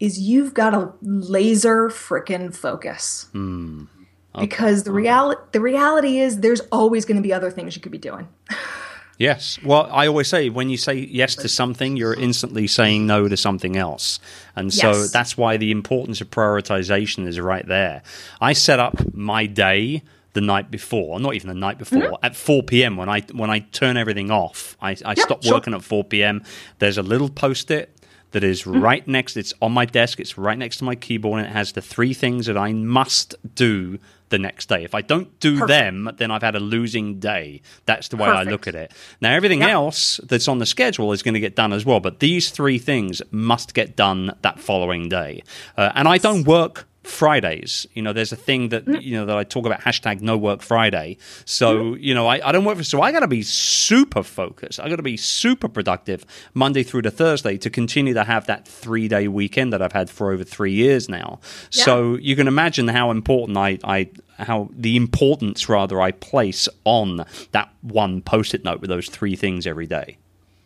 [0.00, 3.28] is you've got to laser frickin' focus.
[3.34, 3.88] Mm.
[4.34, 4.46] Okay.
[4.46, 7.92] Because the reality the reality is there's always going to be other things you could
[7.92, 8.28] be doing.
[9.18, 9.58] Yes.
[9.64, 13.36] Well, I always say when you say yes to something, you're instantly saying no to
[13.36, 14.20] something else.
[14.54, 15.10] And so yes.
[15.10, 18.02] that's why the importance of prioritization is right there.
[18.40, 20.02] I set up my day
[20.34, 22.24] the night before, not even the night before, mm-hmm.
[22.24, 22.96] at 4 p.m.
[22.96, 24.76] when I when I turn everything off.
[24.80, 26.44] I, I yep, stop working at 4 p.m.
[26.78, 27.92] There's a little post-it
[28.30, 28.80] that is mm-hmm.
[28.80, 29.36] right next.
[29.36, 30.20] It's on my desk.
[30.20, 33.34] It's right next to my keyboard, and it has the three things that I must
[33.56, 33.98] do
[34.30, 34.84] the next day.
[34.84, 35.68] If I don't do Perfect.
[35.68, 37.62] them, then I've had a losing day.
[37.86, 38.48] That's the way Perfect.
[38.48, 38.92] I look at it.
[39.20, 39.70] Now, everything yep.
[39.70, 42.78] else that's on the schedule is going to get done as well, but these three
[42.78, 45.42] things must get done that following day.
[45.76, 47.86] Uh, and I don't work Fridays.
[47.94, 49.02] You know, there's a thing that Mm.
[49.02, 51.16] you know that I talk about hashtag No Work Friday.
[51.44, 54.78] So you know, I, I don't work for so I got to be super focused.
[54.80, 58.66] I got to be super productive Monday through to Thursday to continue to have that
[58.68, 61.40] three day weekend that I've had for over three years now.
[61.70, 67.24] So you can imagine how important I, I how the importance rather I place on
[67.52, 70.18] that one post it note with those three things every day.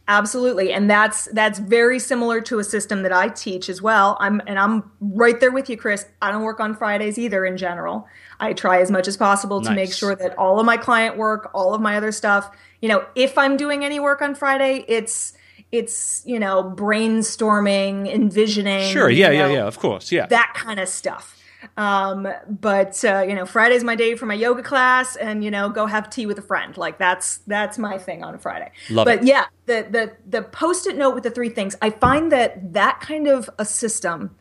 [0.08, 0.72] Absolutely.
[0.72, 4.16] And that's that's very similar to a system that I teach as well.
[4.20, 6.06] I'm and I'm right there with you, Chris.
[6.20, 8.08] I don't work on Fridays either in general.
[8.40, 11.50] I try as much as possible to make sure that all of my client work,
[11.54, 15.34] all of my other stuff, you know, if I'm doing any work on Friday, it's
[15.70, 18.92] it's, you know, brainstorming, envisioning.
[18.92, 20.26] Sure, yeah, you yeah, yeah, of course, yeah.
[20.26, 21.38] that kind of stuff.
[21.76, 25.68] Um, but uh, you know, Friday's my day for my yoga class, and you know,
[25.68, 26.76] go have tea with a friend.
[26.76, 28.70] Like that's that's my thing on a Friday.
[28.90, 29.24] Love but it.
[29.24, 31.76] yeah, the the the post-it note with the three things.
[31.80, 34.36] I find that that kind of a system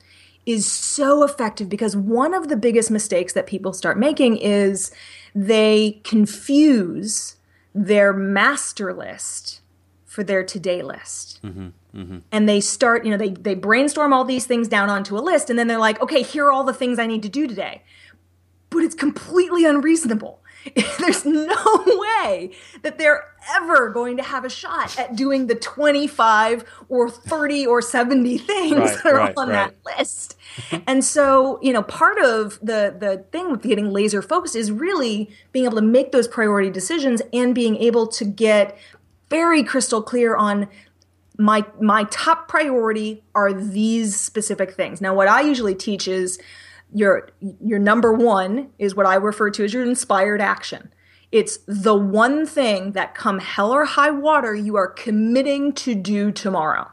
[0.45, 4.91] is so effective because one of the biggest mistakes that people start making is
[5.35, 7.35] they confuse
[7.75, 9.61] their master list
[10.05, 11.39] for their today list
[11.95, 12.19] Mm-hmm.
[12.31, 15.49] and they start you know they, they brainstorm all these things down onto a list
[15.49, 17.83] and then they're like okay here are all the things i need to do today.
[18.69, 20.39] But it's completely unreasonable.
[20.99, 21.43] There's no
[22.23, 22.51] way
[22.83, 23.25] that they're
[23.57, 28.77] ever going to have a shot at doing the 25 or 30 or 70 things
[28.77, 29.73] Right, that are right, on right.
[29.83, 30.37] that list.
[30.87, 35.29] And so you know part of the the thing with getting laser focused is really
[35.51, 38.77] being able to make those priority decisions and being able to get
[39.29, 40.67] very crystal clear on
[41.41, 45.01] my my top priority are these specific things.
[45.01, 46.39] Now, what I usually teach is
[46.93, 47.29] your
[47.63, 50.91] your number one is what I refer to as your inspired action.
[51.31, 56.31] It's the one thing that come hell or high water you are committing to do
[56.31, 56.91] tomorrow.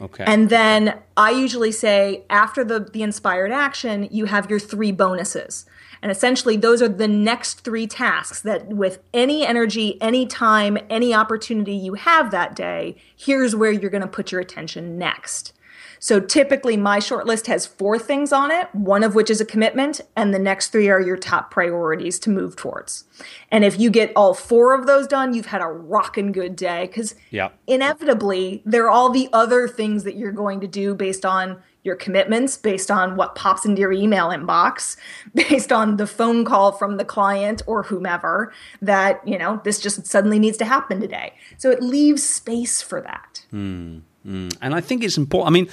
[0.00, 0.24] Okay.
[0.26, 5.66] And then I usually say after the, the inspired action, you have your three bonuses.
[6.04, 11.14] And essentially, those are the next three tasks that, with any energy, any time, any
[11.14, 15.54] opportunity you have that day, here's where you're going to put your attention next.
[16.00, 19.46] So typically, my short list has four things on it, one of which is a
[19.46, 23.04] commitment, and the next three are your top priorities to move towards.
[23.50, 26.86] And if you get all four of those done, you've had a rockin' good day
[26.86, 27.48] because Yeah.
[27.66, 31.94] inevitably there are all the other things that you're going to do based on your
[31.94, 34.96] commitments, based on what pops into your email inbox,
[35.34, 40.04] based on the phone call from the client or whomever that, you know, this just
[40.06, 41.34] suddenly needs to happen today.
[41.58, 43.44] So it leaves space for that.
[43.50, 44.48] Hmm, hmm.
[44.60, 45.48] and I think it's important.
[45.48, 45.68] I mean,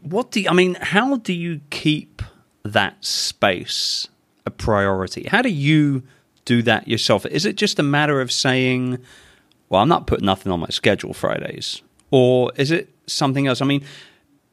[0.00, 0.74] what do you, I mean?
[0.80, 2.22] How do you keep
[2.64, 4.08] that space
[4.44, 5.28] a priority?
[5.28, 6.02] How do you
[6.44, 7.24] do that yourself?
[7.26, 8.98] Is it just a matter of saying,
[9.68, 13.60] "Well, I'm not putting nothing on my schedule Fridays," or is it something else?
[13.60, 13.84] I mean,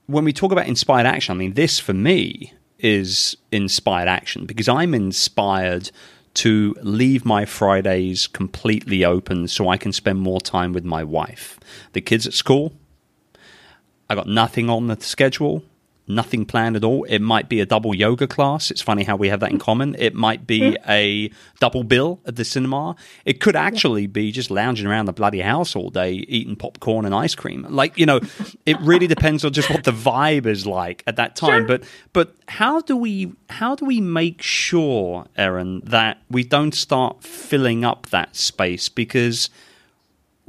[0.10, 4.68] when we talk about inspired action, I mean, this for me is inspired action because
[4.68, 5.92] I'm inspired
[6.34, 11.60] to leave my Fridays completely open so I can spend more time with my wife.
[11.94, 12.74] The kids at school,
[14.10, 15.64] I got nothing on the schedule,
[16.10, 17.04] nothing planned at all.
[17.06, 18.72] It might be a double yoga class.
[18.72, 19.96] It's funny how we have that in common.
[20.00, 20.78] It might be mm.
[20.90, 22.96] a double bill at the cinema.
[23.26, 27.14] It could actually be just lounging around the bloody house all day eating popcorn and
[27.14, 27.66] ice cream.
[27.70, 28.20] Like, you know,
[28.66, 31.68] it really depends on just what the vibe is like at that time.
[31.68, 37.24] But but how do we how do we make sure, Erin, that we don't start
[37.24, 39.50] filling up that space because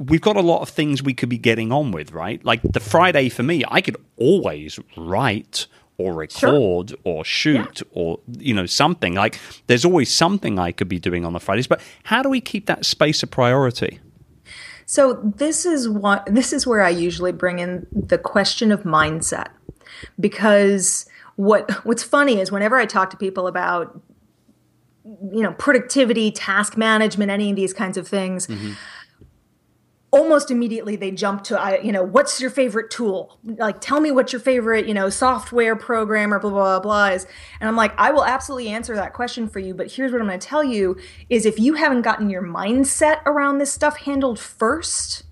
[0.05, 2.43] we've got a lot of things we could be getting on with, right?
[2.43, 8.53] Like the Friday for me, I could always write or record or shoot or you
[8.53, 9.13] know something.
[9.13, 12.41] Like there's always something I could be doing on the Fridays, but how do we
[12.41, 13.99] keep that space a priority?
[14.85, 19.47] So this is what this is where I usually bring in the question of mindset.
[20.19, 24.01] Because what what's funny is whenever I talk to people about
[25.05, 28.73] you know productivity, task management, any of these kinds of things, mm-hmm.
[30.11, 33.39] Almost immediately they jump to I, you know what's your favorite tool?
[33.43, 37.07] Like tell me what your favorite you know software program or blah blah blah, blah
[37.07, 37.25] is.
[37.59, 40.27] And i'm like i will absolutely answer that question for you but here's what i'm
[40.27, 40.97] going to tell you
[41.29, 45.23] is if you haven't gotten your mindset around this stuff handled first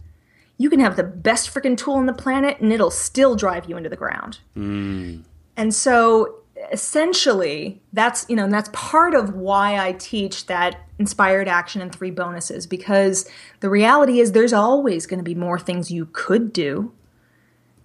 [0.60, 3.78] you can have the best freaking tool on the planet and it'll still drive you
[3.78, 4.40] into the ground.
[4.54, 5.22] Hmm.
[5.56, 6.39] And so
[6.72, 11.94] essentially that's you know and that's part of why I teach that inspired action and
[11.94, 13.30] three bonuses because
[13.62, 16.92] the reality is there's always going to be more things you could do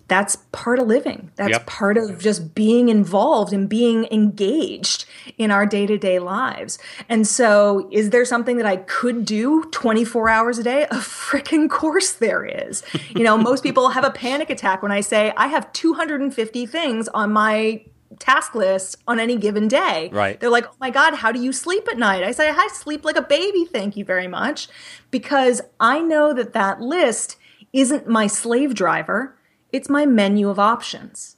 [0.06, 1.30] that's part of living.
[1.36, 1.66] That's Yep.
[1.66, 5.06] part of just being involved and being engaged
[5.38, 6.78] in our day to day lives.
[7.08, 10.82] And so, is there something that I could do 24 hours a day?
[10.84, 12.82] A freaking course there is.
[13.14, 17.08] You know, most people have a panic attack when I say I have 250 things
[17.08, 17.82] on my
[18.18, 20.10] task list on any given day.
[20.12, 20.38] Right.
[20.38, 22.22] They're like, oh my God, how do you sleep at night?
[22.22, 24.68] I say, I sleep like a baby, thank you very much.
[25.10, 27.36] Because I know that that list
[27.72, 29.36] isn't my slave driver,
[29.72, 31.36] it's my menu of options.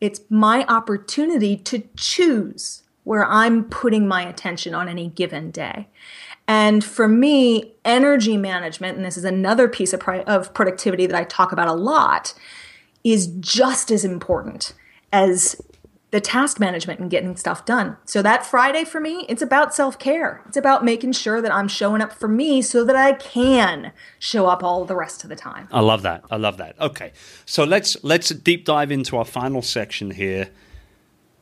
[0.00, 5.88] It's my opportunity to choose where I'm putting my attention on any given day.
[6.48, 11.16] And for me, energy management, and this is another piece of, pri- of productivity that
[11.16, 12.34] I talk about a lot,
[13.04, 14.72] is just as important
[15.12, 15.60] as
[16.12, 17.96] the task management and getting stuff done.
[18.04, 20.42] So that Friday for me, it's about self-care.
[20.46, 24.46] It's about making sure that I'm showing up for me so that I can show
[24.46, 25.68] up all the rest of the time.
[25.72, 26.24] I love that.
[26.30, 26.78] I love that.
[26.80, 27.12] Okay,
[27.44, 30.50] so let's let's deep dive into our final section here.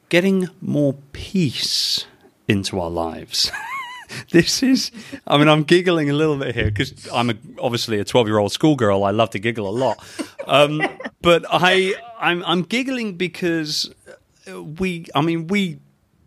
[0.09, 2.07] Getting more peace
[2.49, 3.51] into our lives.
[4.31, 4.91] this is,
[5.27, 8.39] I mean, I'm giggling a little bit here because I'm a, obviously a 12 year
[8.39, 9.05] old schoolgirl.
[9.05, 10.05] I love to giggle a lot,
[10.47, 10.83] um,
[11.23, 13.93] but I I'm I'm giggling because
[14.47, 15.79] we, I mean, we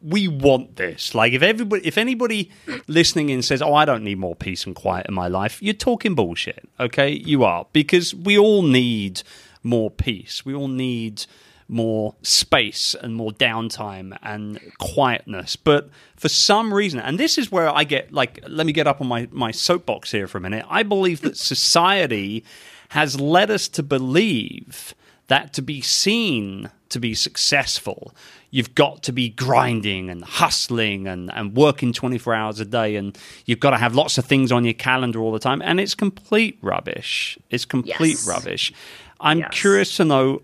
[0.01, 1.15] we want this.
[1.15, 2.51] Like if everybody, if anybody
[2.87, 5.73] listening in says, "Oh, I don't need more peace and quiet in my life," you're
[5.73, 6.67] talking bullshit.
[6.79, 9.23] Okay, you are because we all need
[9.63, 10.45] more peace.
[10.45, 11.25] We all need
[11.67, 15.55] more space and more downtime and quietness.
[15.55, 19.01] But for some reason, and this is where I get like, let me get up
[19.01, 20.65] on my my soapbox here for a minute.
[20.69, 22.43] I believe that society
[22.89, 24.95] has led us to believe
[25.27, 28.13] that to be seen to be successful,
[28.51, 33.17] you've got to be grinding and hustling and, and working 24 hours a day, and
[33.45, 35.61] you've got to have lots of things on your calendar all the time.
[35.61, 37.37] And it's complete rubbish.
[37.49, 38.27] It's complete Yes.
[38.27, 38.73] rubbish.
[39.19, 39.49] I'm Yes.
[39.51, 40.41] curious to know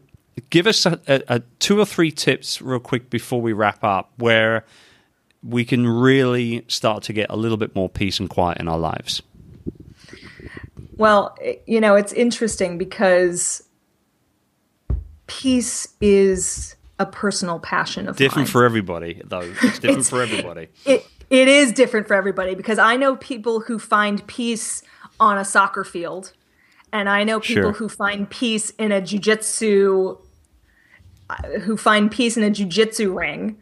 [0.50, 4.12] give us a, a, a two or three tips, real quick, before we wrap up,
[4.18, 4.66] where
[5.44, 8.80] we can really start to get a little bit more peace and quiet in our
[8.80, 9.22] lives.
[10.98, 13.64] Well, you know, it's interesting because
[15.28, 18.52] peace is a personal passion of Different mine.
[18.52, 19.52] for everybody, though.
[19.64, 20.68] It's different for everybody.
[20.86, 24.84] it it is different for everybody because I know people who find peace
[25.20, 26.34] on a soccer field,
[26.92, 27.72] and I know people Sure.
[27.74, 30.20] who find peace in a jujitsu,
[31.30, 33.58] uh, who find peace in a jujitsu ring,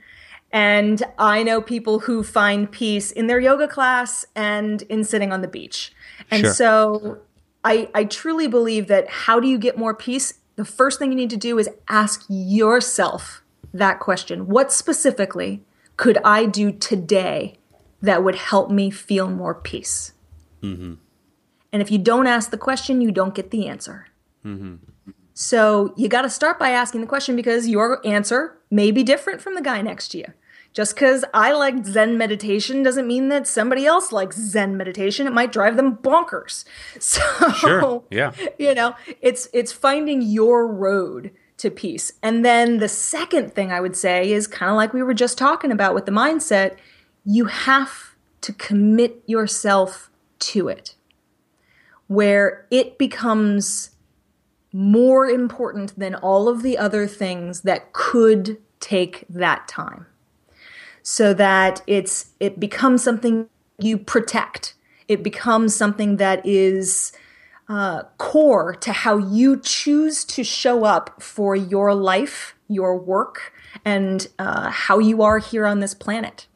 [0.52, 5.42] and I know people who find peace in their yoga class and in sitting on
[5.42, 5.94] the beach.
[6.30, 6.54] And Sure.
[6.54, 7.18] so
[7.64, 10.34] I I truly believe that how do you get more peace?
[10.62, 13.42] The first thing you need to do is ask yourself
[13.74, 14.46] that question.
[14.46, 15.64] What specifically
[15.98, 17.58] could I do today
[18.00, 20.14] that would help me feel more peace?
[20.62, 20.94] Mm-hmm.
[21.74, 24.06] And if you don't ask the question, you don't get the answer.
[24.46, 24.76] Mm-hmm.
[25.34, 29.42] So you got to start by asking the question because your answer may be different
[29.42, 30.28] from the guy next to you.
[30.74, 35.28] Just because I like Zen meditation doesn't mean that somebody else likes Zen meditation.
[35.28, 36.64] It might drive them bonkers.
[37.00, 38.04] So Sure.
[38.10, 38.32] Yeah.
[38.58, 43.80] you know it's it's finding your road to peace and then the second thing i
[43.80, 46.76] would say is kind of like we were just talking about with the mindset
[47.24, 50.10] you have to commit yourself
[50.40, 50.96] to it
[52.08, 53.92] where it becomes
[54.74, 60.08] more important than all of the other things that could take that time
[61.04, 63.48] so that it's it becomes something
[63.80, 64.76] you protect.
[65.08, 67.12] It becomes something that is
[67.68, 74.28] uh, core to how you choose to show up for your life your work and
[74.40, 76.48] uh, how you are here on this planet.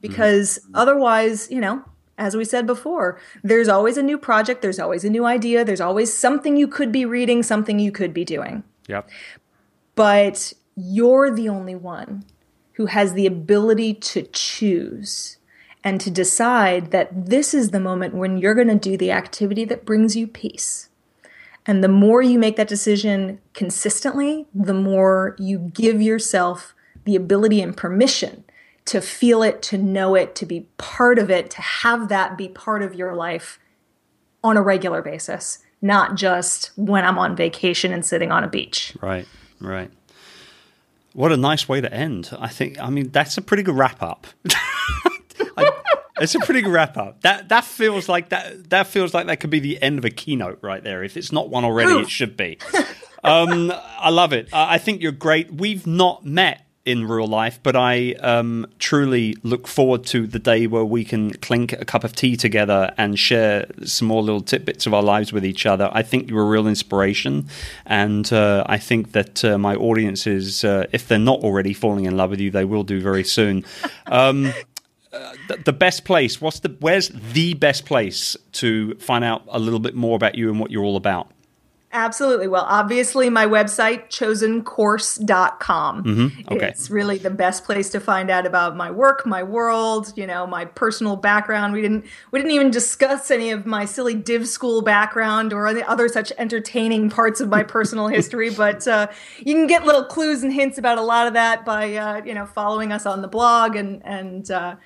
[0.00, 1.84] Because otherwise you know
[2.16, 5.80] as we said before there's always a new project there's always a new idea there's
[5.80, 8.62] always something you could be reading something you could be doing.
[8.88, 9.08] Yep.
[9.94, 12.24] but you're the only one
[12.78, 15.36] who has the ability to choose
[15.82, 19.64] and to decide that this is the moment when you're going to do the activity
[19.64, 20.88] that brings you peace.
[21.66, 26.72] And the more you make that decision consistently, the more you give yourself
[27.04, 28.44] the ability and permission
[28.84, 32.48] to feel it, to know it, to be part of it, to have that be
[32.48, 33.58] part of your life
[34.44, 38.96] on a regular basis, not just when I'm on vacation and sitting on a beach.
[39.02, 39.26] Right,
[39.60, 39.90] right.
[41.12, 42.30] What a nice way to end.
[42.38, 42.78] I think.
[42.80, 44.26] I mean, that's a pretty good wrap up.
[45.56, 45.70] I,
[46.20, 47.22] it's a pretty good wrap up.
[47.22, 48.70] That that feels like that.
[48.70, 51.02] That feels like that could be the end of a keynote right there.
[51.02, 52.58] If it's not one already, it should be.
[53.24, 54.48] Um, I love it.
[54.52, 55.52] I I think you're great.
[55.52, 60.66] We've not met in real life, but I um, truly look forward to the day
[60.66, 64.86] where we can clink a cup of tea together and share some more little tidbits
[64.86, 65.90] of our lives with each other.
[65.92, 67.46] I think you're a real inspiration,
[67.84, 72.06] and uh, I think that uh, my audience is, uh, if they're not already falling
[72.06, 73.64] in love with you, they will do very soon.
[74.10, 74.54] Um,
[75.12, 76.40] uh, the, the best place.
[76.40, 76.74] What's the?
[76.80, 80.70] Where's the best place to find out a little bit more about you and what
[80.70, 81.30] you're all about?
[81.90, 82.48] Absolutely.
[82.48, 86.04] Well, obviously, my website, chosencourse.com.
[86.04, 86.52] Mm-hmm.
[86.52, 86.68] Okay.
[86.68, 90.46] It's really the best place to find out about my work, my world, you know,
[90.46, 91.72] my personal background.
[91.72, 95.82] We didn't we didn't even discuss any of my silly div school background or any
[95.82, 99.06] other such entertaining parts of my personal history, but uh,
[99.38, 102.34] you can get little clues and hints about a lot of that by uh, you
[102.34, 104.76] know following us on the blog and and uh,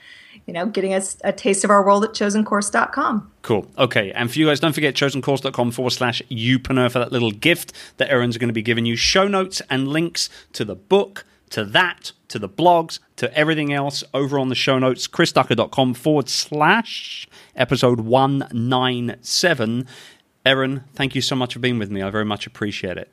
[0.46, 3.30] you know, getting us a taste of our world at chosencourse.com.
[3.42, 3.66] Cool.
[3.78, 4.12] Okay.
[4.12, 8.10] And for you guys, don't forget chosencourse.com forward slash youpreneur for that little gift that
[8.10, 8.96] Erin's going to be giving you.
[8.96, 14.02] Show notes and links to the book, to that, to the blogs, to everything else
[14.12, 15.06] over on the show notes.
[15.06, 19.86] chrisducker.com forward slash episode 197.
[20.44, 22.02] Erin, thank you so much for being with me.
[22.02, 23.10] I very much appreciate it.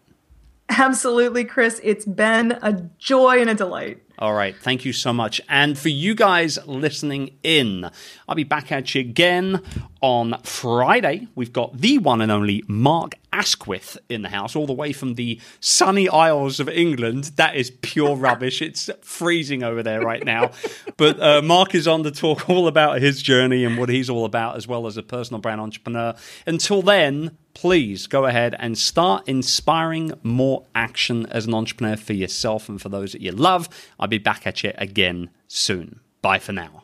[0.70, 1.82] Absolutely, Chris.
[1.84, 4.02] It's been a joy and a delight.
[4.20, 4.54] All right.
[4.54, 5.40] Thank you so much.
[5.48, 7.90] And for you guys listening in,
[8.28, 9.62] I'll be back at you again
[10.02, 11.30] on Friday.
[11.36, 15.16] We've got the one and only Mark Asquith in the house, all the way from
[15.16, 17.32] the sunny Isles of England.
[17.38, 18.62] That is pure rubbish.
[18.62, 20.52] It's freezing over there right now.
[20.98, 24.26] but uh, Mark is on to talk all about his journey and what he's all
[24.26, 26.14] about, as well as a personal brand entrepreneur.
[26.46, 32.70] Until then, please go ahead and start inspiring more action as an entrepreneur for yourself
[32.70, 33.70] and for those that you love.
[34.00, 36.00] I'll be back at you again soon.
[36.22, 36.84] Bye for now.